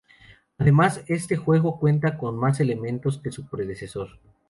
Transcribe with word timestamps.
Además, 0.57 1.03
este 1.09 1.35
juego 1.37 1.77
cuenta 1.77 2.17
con 2.17 2.35
más 2.35 2.59
elementos 2.59 3.19
que 3.19 3.31
su 3.31 3.45
predecesor. 3.47 4.17